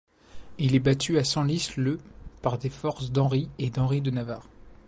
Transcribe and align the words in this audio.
Il 0.57 0.73
est 0.73 0.79
battu 0.79 1.19
à 1.19 1.23
Senlis 1.23 1.69
le 1.77 1.99
par 2.41 2.57
les 2.57 2.71
forces 2.71 3.11
d'Henri 3.11 3.49
et 3.59 3.69
d'Henri 3.69 4.01
de 4.01 4.09
Navarre. 4.09 4.47